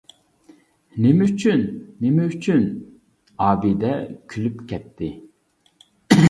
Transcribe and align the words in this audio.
نېمە 1.05 1.27
ئۈچۈن؟ 1.31 1.61
نېمە 2.05 2.25
ئۈچۈن؟ 2.31 2.63
ئابىدە 3.49 3.93
كۈلۈپ 4.35 4.65
كەتتى. 4.73 5.13